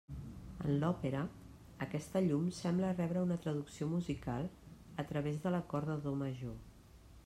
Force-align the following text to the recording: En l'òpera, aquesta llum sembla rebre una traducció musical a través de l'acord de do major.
En 0.69 0.79
l'òpera, 0.83 1.19
aquesta 1.87 2.23
llum 2.29 2.49
sembla 2.61 2.91
rebre 2.95 3.23
una 3.27 3.39
traducció 3.45 3.91
musical 3.95 4.49
a 5.05 5.09
través 5.13 5.41
de 5.47 5.57
l'acord 5.57 5.93
de 5.95 6.03
do 6.09 6.19
major. 6.25 6.57